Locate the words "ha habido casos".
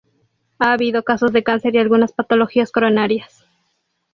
0.57-1.31